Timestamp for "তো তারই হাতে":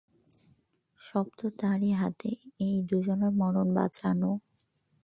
1.39-2.29